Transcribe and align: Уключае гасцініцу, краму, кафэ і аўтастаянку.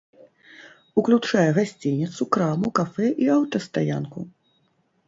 Уключае 1.01 1.45
гасцініцу, 1.59 2.21
краму, 2.37 2.67
кафэ 2.81 3.07
і 3.27 3.33
аўтастаянку. 3.39 4.19